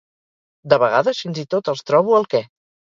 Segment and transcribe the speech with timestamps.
[0.73, 2.47] De vegades fins i tot els trobo el què.